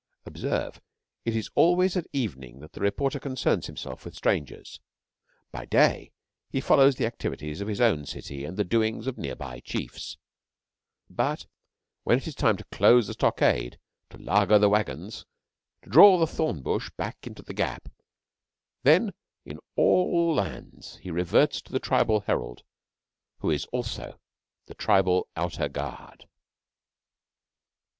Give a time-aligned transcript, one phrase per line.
[0.25, 0.81] Observe,
[1.25, 4.79] it is always at evening that the reporter concerns himself with strangers.
[5.51, 6.11] By day
[6.49, 10.17] he follows the activities of his own city and the doings of nearby chiefs;
[11.07, 11.45] but
[12.03, 13.77] when it is time to close the stockade,
[14.09, 15.27] to laager the wagons,
[15.83, 17.87] to draw the thorn bush back into the gap,
[18.81, 19.13] then
[19.45, 22.63] in all lands he reverts to the Tribal Herald,
[23.37, 24.19] who is also
[24.65, 26.25] the tribal Outer Guard.